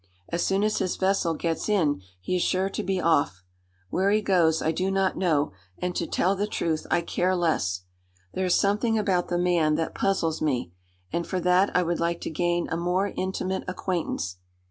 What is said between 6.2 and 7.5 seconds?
the truth, I care